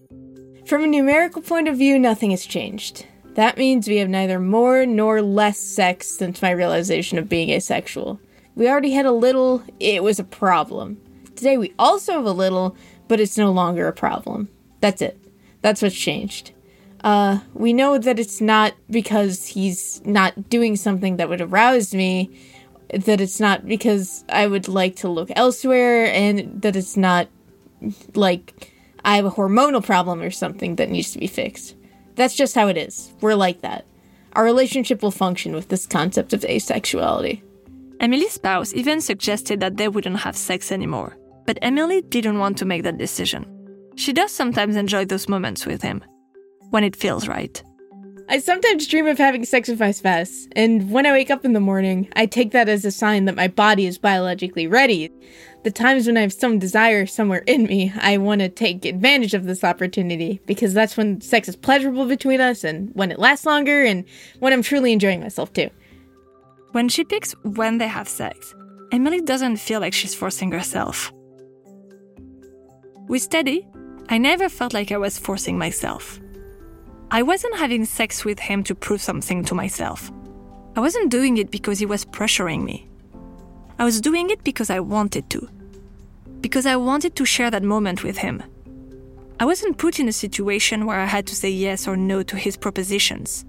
From 0.66 0.86
a 0.86 0.88
numerical 0.88 1.42
point 1.42 1.68
of 1.68 1.76
view, 1.78 2.00
nothing 2.00 2.32
has 2.32 2.46
changed. 2.46 3.06
That 3.34 3.58
means 3.58 3.86
we 3.86 3.98
have 3.98 4.08
neither 4.08 4.40
more 4.40 4.86
nor 4.86 5.22
less 5.22 5.60
sex 5.60 6.08
since 6.08 6.42
my 6.42 6.52
realization 6.52 7.18
of 7.18 7.28
being 7.28 7.50
asexual. 7.50 8.18
We 8.56 8.70
already 8.70 8.92
had 8.92 9.06
a 9.06 9.12
little, 9.12 9.62
it 9.82 10.04
was 10.04 10.20
a 10.20 10.24
problem. 10.24 11.02
Today 11.36 11.58
we 11.58 11.74
also 11.78 12.14
have 12.14 12.26
a 12.26 12.32
little, 12.32 12.78
but 13.08 13.20
it's 13.20 13.38
no 13.38 13.52
longer 13.52 13.88
a 13.88 13.94
problem. 13.94 14.50
That's 14.82 15.02
it. 15.02 15.20
That's 15.62 15.82
what's 15.82 15.96
changed. 15.96 16.52
Uh, 17.04 17.40
we 17.54 17.74
know 17.74 17.98
that 17.98 18.20
it's 18.20 18.42
not 18.42 18.74
because 18.90 19.48
he's 19.48 20.02
not 20.06 20.50
doing 20.50 20.76
something 20.76 21.18
that 21.18 21.30
would 21.30 21.42
arouse 21.42 21.94
me, 21.94 22.30
that 22.92 23.22
it's 23.22 23.40
not 23.40 23.66
because 23.66 24.24
I 24.30 24.48
would 24.48 24.68
like 24.68 24.96
to 24.98 25.10
look 25.10 25.30
elsewhere, 25.36 26.08
and 26.08 26.62
that 26.62 26.76
it's 26.76 26.98
not 26.98 27.28
like 28.16 28.74
I 29.06 29.16
have 29.16 29.26
a 29.26 29.32
hormonal 29.32 29.84
problem 29.84 30.22
or 30.22 30.32
something 30.32 30.76
that 30.78 30.90
needs 30.90 31.12
to 31.14 31.20
be 31.20 31.28
fixed. 31.28 31.76
That's 32.16 32.36
just 32.36 32.56
how 32.56 32.68
it 32.68 32.78
is. 32.78 33.14
We're 33.22 33.36
like 33.36 33.62
that. 33.62 33.86
Our 34.34 34.44
relationship 34.44 35.02
will 35.02 35.12
function 35.12 35.54
with 35.54 35.70
this 35.70 35.86
concept 35.86 36.34
of 36.34 36.42
asexuality. 36.42 37.42
Emily's 38.00 38.34
spouse 38.34 38.74
even 38.74 39.02
suggested 39.02 39.60
that 39.60 39.78
they 39.78 39.88
wouldn't 39.88 40.20
have 40.20 40.36
sex 40.36 40.72
anymore, 40.72 41.18
but 41.48 41.58
Emily 41.64 42.02
didn't 42.04 42.38
want 42.38 42.58
to 42.60 42.66
make 42.66 42.84
that 42.84 43.00
decision. 43.00 43.46
She 43.96 44.14
does 44.14 44.32
sometimes 44.32 44.76
enjoy 44.76 45.06
those 45.06 45.28
moments 45.28 45.66
with 45.66 45.82
him, 45.82 46.04
when 46.70 46.84
it 46.84 46.96
feels 46.96 47.28
right. 47.28 47.64
I 48.30 48.40
sometimes 48.40 48.86
dream 48.88 49.08
of 49.08 49.18
having 49.18 49.46
sex 49.46 49.70
with 49.70 49.80
my 49.80 49.92
spouse, 49.92 50.48
and 50.52 50.92
when 50.92 51.06
I 51.06 51.14
wake 51.14 51.32
up 51.32 51.46
in 51.46 51.54
the 51.54 51.62
morning, 51.62 52.10
I 52.18 52.26
take 52.26 52.52
that 52.52 52.68
as 52.68 52.84
a 52.84 52.92
sign 52.92 53.24
that 53.26 53.38
my 53.38 53.48
body 53.48 53.86
is 53.86 53.98
biologically 53.98 54.68
ready. 54.68 55.10
The 55.64 55.72
times 55.72 56.06
when 56.06 56.18
I 56.18 56.22
have 56.22 56.34
some 56.34 56.60
desire 56.60 57.06
somewhere 57.06 57.44
in 57.48 57.64
me, 57.64 57.94
I 58.02 58.18
want 58.18 58.42
to 58.42 58.50
take 58.50 58.84
advantage 58.84 59.34
of 59.34 59.46
this 59.46 59.64
opportunity 59.64 60.42
because 60.46 60.74
that's 60.74 60.98
when 60.98 61.22
sex 61.22 61.48
is 61.48 61.56
pleasurable 61.56 62.06
between 62.06 62.42
us 62.42 62.66
and 62.66 62.90
when 62.96 63.12
it 63.12 63.20
lasts 63.20 63.46
longer 63.46 63.84
and 63.84 64.04
when 64.40 64.52
I'm 64.52 64.62
truly 64.62 64.92
enjoying 64.92 65.22
myself 65.22 65.54
too. 65.54 65.70
When 66.74 66.90
she 66.90 67.06
picks 67.06 67.32
when 67.44 67.78
they 67.78 67.88
have 67.88 68.10
sex, 68.10 68.54
Emily 68.92 69.22
doesn't 69.22 69.58
feel 69.58 69.80
like 69.80 69.94
she's 69.94 70.14
forcing 70.14 70.52
herself. 70.52 71.14
With 73.08 73.30
Teddy, 73.30 73.66
I 74.10 74.18
never 74.18 74.50
felt 74.50 74.74
like 74.74 74.92
I 74.92 74.98
was 74.98 75.18
forcing 75.18 75.58
myself. 75.58 76.20
I 77.10 77.24
wasn't 77.24 77.58
having 77.58 77.86
sex 77.86 78.26
with 78.26 78.38
him 78.38 78.64
to 78.66 78.76
prove 78.76 79.02
something 79.02 79.46
to 79.46 79.56
myself. 79.56 80.12
I 80.76 80.82
wasn't 80.82 81.10
doing 81.10 81.38
it 81.38 81.50
because 81.50 81.80
he 81.80 81.86
was 81.86 82.04
pressuring 82.04 82.66
me. 82.66 82.90
I 83.80 83.86
was 83.86 84.02
doing 84.02 84.30
it 84.30 84.44
because 84.44 84.70
I 84.70 84.82
wanted 84.82 85.30
to. 85.30 85.50
Because 86.42 86.66
I 86.66 86.76
wanted 86.76 87.16
to 87.16 87.26
share 87.26 87.50
that 87.50 87.64
moment 87.64 88.04
with 88.04 88.18
him. 88.18 88.44
I 89.40 89.46
wasn't 89.46 89.78
put 89.78 90.02
in 90.02 90.10
a 90.10 90.14
situation 90.14 90.86
where 90.86 91.00
I 91.00 91.06
had 91.06 91.26
to 91.28 91.36
say 91.36 91.50
yes 91.50 91.88
or 91.88 91.96
no 91.96 92.24
to 92.24 92.36
his 92.36 92.58
propositions. 92.58 93.46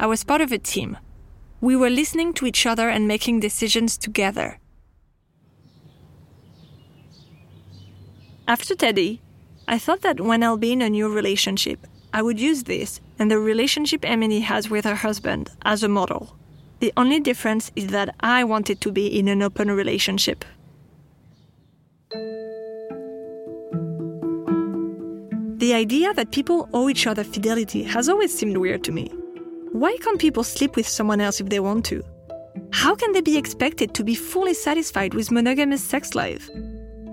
I 0.00 0.06
was 0.06 0.24
part 0.24 0.40
of 0.40 0.50
a 0.50 0.58
team. 0.58 0.98
We 1.60 1.76
were 1.76 1.90
listening 1.90 2.32
to 2.34 2.46
each 2.46 2.66
other 2.66 2.88
and 2.88 3.06
making 3.06 3.38
decisions 3.38 3.96
together. 3.96 4.58
After 8.48 8.76
Teddy, 8.76 9.20
I 9.66 9.76
thought 9.76 10.02
that 10.02 10.20
when 10.20 10.44
I'll 10.44 10.56
be 10.56 10.72
in 10.72 10.80
a 10.80 10.88
new 10.88 11.12
relationship, 11.12 11.84
I 12.12 12.22
would 12.22 12.38
use 12.38 12.62
this 12.62 13.00
and 13.18 13.28
the 13.28 13.40
relationship 13.40 14.04
Emily 14.04 14.38
has 14.38 14.70
with 14.70 14.84
her 14.84 14.94
husband 14.94 15.50
as 15.62 15.82
a 15.82 15.88
model. 15.88 16.36
The 16.78 16.92
only 16.96 17.18
difference 17.18 17.72
is 17.74 17.88
that 17.88 18.14
I 18.20 18.44
wanted 18.44 18.80
to 18.82 18.92
be 18.92 19.06
in 19.08 19.26
an 19.26 19.42
open 19.42 19.68
relationship. 19.70 20.44
The 25.58 25.74
idea 25.74 26.14
that 26.14 26.30
people 26.30 26.68
owe 26.72 26.88
each 26.88 27.08
other 27.08 27.24
fidelity 27.24 27.82
has 27.82 28.08
always 28.08 28.32
seemed 28.32 28.58
weird 28.58 28.84
to 28.84 28.92
me. 28.92 29.08
Why 29.72 29.96
can't 30.00 30.20
people 30.20 30.44
sleep 30.44 30.76
with 30.76 30.86
someone 30.86 31.20
else 31.20 31.40
if 31.40 31.48
they 31.48 31.58
want 31.58 31.84
to? 31.86 32.04
How 32.70 32.94
can 32.94 33.10
they 33.10 33.22
be 33.22 33.36
expected 33.36 33.92
to 33.94 34.04
be 34.04 34.14
fully 34.14 34.54
satisfied 34.54 35.14
with 35.14 35.32
monogamous 35.32 35.82
sex 35.82 36.14
life? 36.14 36.48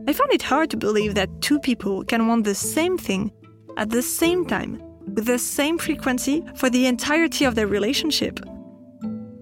I 0.05 0.11
found 0.13 0.33
it 0.33 0.41
hard 0.41 0.69
to 0.71 0.77
believe 0.77 1.15
that 1.15 1.41
two 1.41 1.59
people 1.59 2.03
can 2.03 2.27
want 2.27 2.43
the 2.43 2.55
same 2.55 2.97
thing 2.97 3.31
at 3.77 3.89
the 3.89 4.01
same 4.01 4.45
time, 4.45 4.81
with 5.05 5.25
the 5.25 5.39
same 5.39 5.77
frequency 5.77 6.43
for 6.55 6.69
the 6.69 6.87
entirety 6.87 7.45
of 7.45 7.55
their 7.55 7.67
relationship. 7.67 8.39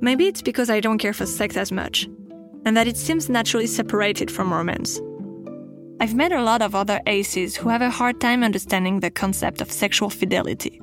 Maybe 0.01 0.27
it's 0.27 0.41
because 0.41 0.69
I 0.69 0.79
don't 0.79 0.99
care 0.99 1.13
for 1.13 1.25
sex 1.25 1.57
as 1.57 1.71
much, 1.71 2.07
and 2.65 2.77
that 2.77 2.87
it 2.87 2.97
seems 2.97 3.29
naturally 3.29 3.67
separated 3.67 4.29
from 4.29 4.53
romance. 4.53 5.01
I've 5.99 6.15
met 6.15 6.31
a 6.31 6.43
lot 6.43 6.61
of 6.61 6.75
other 6.75 6.99
aces 7.07 7.55
who 7.55 7.69
have 7.69 7.81
a 7.81 7.89
hard 7.89 8.21
time 8.21 8.43
understanding 8.43 8.99
the 8.99 9.11
concept 9.11 9.61
of 9.61 9.71
sexual 9.71 10.09
fidelity. 10.09 10.81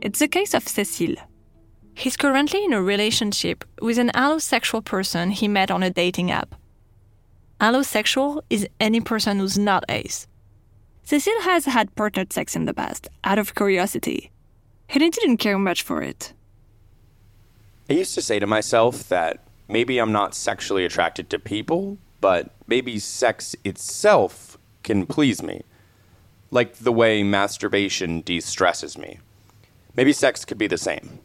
It's 0.00 0.18
the 0.18 0.28
case 0.28 0.54
of 0.54 0.68
Cecile. 0.68 1.16
He's 1.94 2.16
currently 2.16 2.64
in 2.64 2.72
a 2.72 2.82
relationship 2.82 3.64
with 3.80 3.98
an 3.98 4.10
allosexual 4.14 4.84
person 4.84 5.30
he 5.30 5.48
met 5.48 5.70
on 5.70 5.82
a 5.82 5.90
dating 5.90 6.30
app. 6.30 6.54
Allosexual 7.60 8.42
is 8.50 8.68
any 8.80 9.00
person 9.00 9.38
who's 9.38 9.58
not 9.58 9.84
ace. 9.88 10.26
Cecile 11.04 11.42
has 11.42 11.66
had 11.66 11.94
partnered 11.94 12.32
sex 12.32 12.56
in 12.56 12.64
the 12.64 12.74
past, 12.74 13.08
out 13.24 13.38
of 13.38 13.54
curiosity. 13.54 14.30
He 14.88 14.98
didn't 14.98 15.36
care 15.36 15.58
much 15.58 15.82
for 15.82 16.02
it. 16.02 16.32
I 17.88 17.94
used 17.94 18.14
to 18.14 18.22
say 18.22 18.38
to 18.38 18.46
myself 18.46 19.08
that 19.08 19.46
maybe 19.68 19.98
I'm 19.98 20.12
not 20.12 20.34
sexually 20.34 20.84
attracted 20.84 21.28
to 21.30 21.38
people, 21.38 21.98
but 22.20 22.50
maybe 22.66 22.98
sex 22.98 23.54
itself 23.64 24.56
can 24.82 25.06
please 25.06 25.42
me. 25.42 25.62
Like 26.50 26.76
the 26.76 26.92
way 26.92 27.22
masturbation 27.22 28.22
de 28.22 28.40
stresses 28.40 28.96
me. 28.96 29.18
Maybe 29.96 30.12
sex 30.12 30.44
could 30.44 30.58
be 30.58 30.66
the 30.66 30.78
same. 30.78 31.20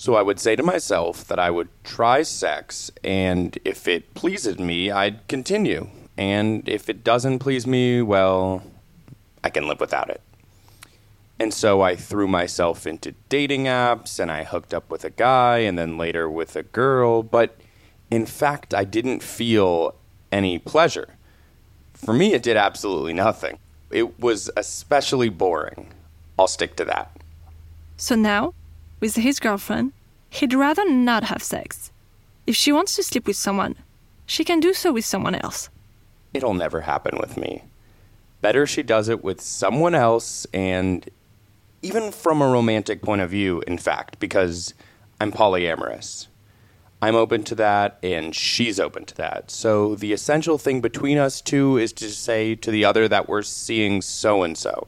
So 0.00 0.14
I 0.14 0.22
would 0.22 0.40
say 0.40 0.56
to 0.56 0.62
myself 0.62 1.26
that 1.26 1.38
I 1.38 1.50
would 1.50 1.68
try 1.84 2.22
sex, 2.22 2.90
and 3.04 3.58
if 3.66 3.86
it 3.86 4.14
pleases 4.14 4.58
me, 4.58 4.90
I'd 4.90 5.28
continue. 5.28 5.90
And 6.16 6.66
if 6.66 6.88
it 6.88 7.04
doesn't 7.04 7.40
please 7.40 7.66
me, 7.66 8.00
well, 8.00 8.62
I 9.44 9.50
can 9.50 9.68
live 9.68 9.78
without 9.78 10.08
it. 10.08 10.22
And 11.38 11.52
so 11.52 11.82
I 11.82 11.96
threw 11.96 12.26
myself 12.26 12.86
into 12.86 13.12
dating 13.28 13.64
apps 13.64 14.18
and 14.18 14.30
I 14.30 14.44
hooked 14.44 14.72
up 14.72 14.90
with 14.90 15.04
a 15.04 15.10
guy 15.10 15.58
and 15.58 15.78
then 15.78 15.98
later 15.98 16.30
with 16.30 16.56
a 16.56 16.62
girl, 16.62 17.22
but 17.22 17.58
in 18.10 18.24
fact, 18.24 18.72
I 18.72 18.84
didn't 18.84 19.22
feel 19.22 19.94
any 20.32 20.58
pleasure. 20.58 21.08
For 21.92 22.14
me, 22.14 22.32
it 22.32 22.42
did 22.42 22.56
absolutely 22.56 23.12
nothing. 23.12 23.58
It 23.90 24.18
was 24.18 24.50
especially 24.56 25.28
boring. 25.28 25.92
I'll 26.38 26.48
stick 26.48 26.74
to 26.76 26.86
that. 26.86 27.14
So 27.98 28.14
now, 28.14 28.54
with 29.00 29.16
his 29.16 29.40
girlfriend, 29.40 29.92
he'd 30.28 30.54
rather 30.54 30.88
not 30.88 31.24
have 31.24 31.42
sex. 31.42 31.90
If 32.46 32.54
she 32.54 32.72
wants 32.72 32.94
to 32.96 33.02
sleep 33.02 33.26
with 33.26 33.36
someone, 33.36 33.76
she 34.26 34.44
can 34.44 34.60
do 34.60 34.72
so 34.72 34.92
with 34.92 35.04
someone 35.04 35.34
else. 35.34 35.68
It'll 36.32 36.54
never 36.54 36.82
happen 36.82 37.18
with 37.18 37.36
me. 37.36 37.64
Better 38.40 38.66
she 38.66 38.82
does 38.82 39.08
it 39.08 39.24
with 39.24 39.40
someone 39.40 39.94
else, 39.94 40.46
and 40.54 41.08
even 41.82 42.12
from 42.12 42.40
a 42.40 42.48
romantic 42.48 43.02
point 43.02 43.20
of 43.20 43.30
view, 43.30 43.62
in 43.66 43.78
fact, 43.78 44.18
because 44.18 44.72
I'm 45.20 45.32
polyamorous. 45.32 46.28
I'm 47.02 47.16
open 47.16 47.44
to 47.44 47.54
that, 47.56 47.98
and 48.02 48.34
she's 48.34 48.78
open 48.78 49.04
to 49.06 49.14
that. 49.16 49.50
So 49.50 49.94
the 49.94 50.12
essential 50.12 50.58
thing 50.58 50.80
between 50.80 51.18
us 51.18 51.40
two 51.40 51.78
is 51.78 51.92
to 51.94 52.10
say 52.10 52.54
to 52.56 52.70
the 52.70 52.84
other 52.84 53.08
that 53.08 53.28
we're 53.28 53.42
seeing 53.42 54.02
so 54.02 54.42
and 54.42 54.56
so. 54.56 54.86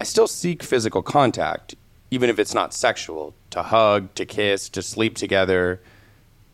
I 0.00 0.04
still 0.04 0.26
seek 0.26 0.62
physical 0.62 1.02
contact, 1.02 1.74
even 2.10 2.30
if 2.30 2.38
it's 2.38 2.54
not 2.54 2.74
sexual, 2.74 3.34
to 3.50 3.62
hug, 3.62 4.14
to 4.14 4.24
kiss, 4.24 4.68
to 4.70 4.82
sleep 4.82 5.14
together. 5.16 5.80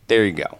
There 0.09 0.25
you 0.25 0.33
go. 0.33 0.59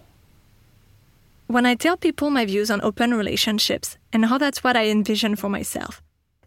When 1.47 1.65
I 1.65 1.75
tell 1.75 1.97
people 1.97 2.29
my 2.29 2.45
views 2.45 2.71
on 2.71 2.81
open 2.81 3.13
relationships 3.13 3.97
and 4.11 4.25
how 4.25 4.37
that's 4.37 4.63
what 4.63 4.75
I 4.75 4.87
envision 4.87 5.35
for 5.35 5.49
myself, 5.49 6.01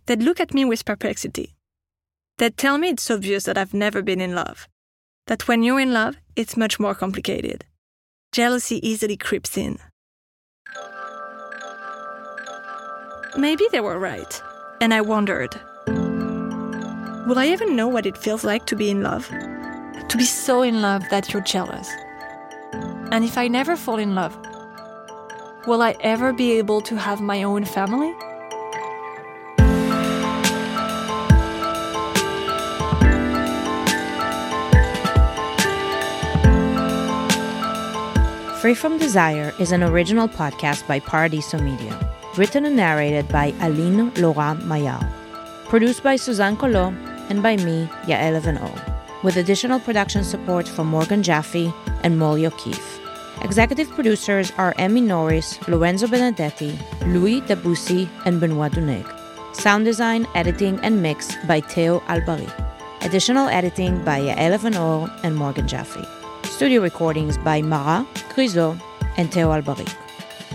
they'd 0.06 0.22
look 0.22 0.40
at 0.40 0.54
me 0.54 0.64
with 0.64 0.84
perplexity. 0.84 1.54
They'd 2.38 2.56
tell 2.56 2.78
me 2.78 2.88
it's 2.88 3.10
obvious 3.10 3.44
that 3.44 3.58
I've 3.58 3.74
never 3.74 4.02
been 4.02 4.20
in 4.20 4.34
love, 4.34 4.68
that 5.26 5.46
when 5.46 5.62
you're 5.62 5.80
in 5.80 5.92
love, 5.92 6.16
it's 6.34 6.56
much 6.56 6.80
more 6.80 6.94
complicated. 6.94 7.64
Jealousy 8.32 8.86
easily 8.88 9.16
creeps 9.16 9.56
in. 9.56 9.78
Maybe 13.36 13.66
they 13.70 13.80
were 13.80 13.98
right, 13.98 14.42
and 14.80 14.92
I 14.92 15.00
wondered 15.00 15.54
Will 17.28 17.38
I 17.38 17.48
even 17.48 17.76
know 17.76 17.88
what 17.88 18.06
it 18.06 18.16
feels 18.16 18.42
like 18.42 18.64
to 18.64 18.74
be 18.74 18.88
in 18.88 19.02
love? 19.02 19.28
To 20.08 20.16
be 20.16 20.24
so 20.24 20.62
in 20.62 20.80
love 20.80 21.04
that 21.10 21.30
you're 21.30 21.42
jealous? 21.42 21.86
And 23.12 23.22
if 23.22 23.36
I 23.36 23.48
never 23.48 23.76
fall 23.76 23.98
in 23.98 24.14
love, 24.14 24.34
will 25.66 25.82
I 25.82 25.94
ever 26.00 26.32
be 26.32 26.52
able 26.52 26.80
to 26.80 26.96
have 26.96 27.20
my 27.20 27.42
own 27.42 27.66
family? 27.66 28.14
Free 38.62 38.74
from 38.74 38.96
Desire 38.96 39.52
is 39.60 39.70
an 39.70 39.82
original 39.82 40.28
podcast 40.28 40.88
by 40.88 40.98
Paradiso 40.98 41.58
Media, 41.58 41.92
written 42.38 42.64
and 42.64 42.74
narrated 42.74 43.28
by 43.28 43.52
Aline 43.60 44.14
Laurent 44.14 44.60
Mayard, 44.62 45.06
produced 45.66 46.02
by 46.02 46.16
Suzanne 46.16 46.56
Collot 46.56 47.07
and 47.28 47.42
by 47.42 47.56
me, 47.56 47.88
Yael 48.04 48.36
Even-O, 48.36 48.72
with 49.22 49.36
additional 49.36 49.80
production 49.80 50.24
support 50.24 50.66
from 50.68 50.86
Morgan 50.88 51.22
Jaffe 51.22 51.72
and 52.02 52.18
Molly 52.18 52.46
O'Keefe. 52.46 53.00
Executive 53.42 53.88
producers 53.90 54.52
are 54.58 54.74
Emmy 54.78 55.00
Norris, 55.00 55.58
Lorenzo 55.68 56.06
Benedetti, 56.06 56.76
Louis 57.06 57.40
Debussy, 57.42 58.08
and 58.24 58.40
Benoit 58.40 58.72
Duneg. 58.72 59.06
Sound 59.54 59.84
design, 59.84 60.26
editing, 60.34 60.78
and 60.82 61.02
mix 61.02 61.36
by 61.46 61.60
Theo 61.60 62.00
Albari. 62.00 62.50
Additional 63.02 63.48
editing 63.48 64.04
by 64.04 64.20
Yael 64.20 64.54
Even-O 64.54 65.08
and 65.22 65.36
Morgan 65.36 65.68
Jaffe. 65.68 66.04
Studio 66.44 66.82
recordings 66.82 67.38
by 67.38 67.62
Mara, 67.62 68.06
Criso, 68.30 68.80
and 69.16 69.32
Theo 69.32 69.50
Albaric. 69.50 69.94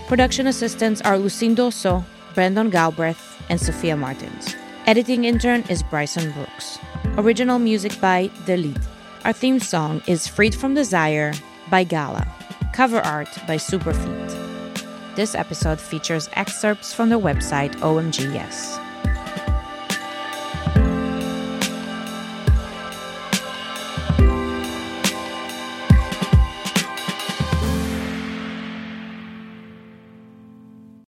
Production 0.06 0.46
assistants 0.46 1.00
are 1.00 1.16
Lucindo 1.16 1.72
So, 1.72 2.04
Brandon 2.34 2.68
Galbraith, 2.68 3.42
and 3.48 3.60
Sophia 3.60 3.96
Martins. 3.96 4.56
Editing 4.86 5.24
intern 5.24 5.62
is 5.70 5.82
Bryson 5.82 6.30
Brooks. 6.32 6.78
Original 7.16 7.58
music 7.58 7.98
by 8.02 8.30
The 8.44 8.58
Lead. 8.58 8.78
Our 9.24 9.32
theme 9.32 9.58
song 9.58 10.02
is 10.06 10.28
Freed 10.28 10.54
from 10.54 10.74
Desire 10.74 11.32
by 11.70 11.84
Gala. 11.84 12.28
Cover 12.74 13.00
art 13.00 13.30
by 13.46 13.56
Superfeet. 13.56 15.16
This 15.16 15.34
episode 15.34 15.80
features 15.80 16.28
excerpts 16.34 16.92
from 16.92 17.08
the 17.08 17.18
website 17.18 17.74
OMGYes. 17.76 18.83